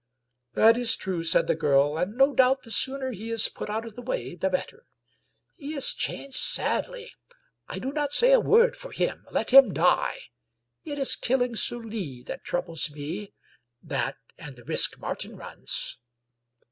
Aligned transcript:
"That 0.55 0.77
is 0.77 0.95
true!" 0.95 1.21
said 1.23 1.45
the 1.45 1.53
girl." 1.53 1.95
And 1.99 2.17
no 2.17 2.33
doubt 2.33 2.63
the 2.63 2.71
sooner 2.71 3.11
he 3.11 3.29
is 3.29 3.47
put 3.49 3.69
out 3.69 3.85
of 3.85 3.95
the 3.95 4.01
way 4.01 4.33
the 4.33 4.49
better. 4.49 4.87
He 5.57 5.75
is 5.75 5.93
changed 5.93 6.35
sadly. 6.37 7.13
I 7.67 7.77
do 7.77 7.93
not 7.93 8.11
say 8.11 8.31
a 8.33 8.39
word 8.39 8.75
for 8.75 8.91
him. 8.91 9.25
Let 9.29 9.51
him 9.51 9.71
die. 9.75 10.17
It 10.83 10.97
is 10.97 11.15
killing 11.15 11.55
Sully 11.55 12.23
that 12.23 12.43
troubles 12.43 12.89
me— 12.91 13.35
^that 13.85 14.15
and 14.39 14.55
the 14.55 14.63
risk 14.63 14.97
Martin 14.97 15.35
runs." 15.35 15.99